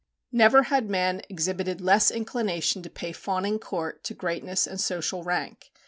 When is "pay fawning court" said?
2.89-4.03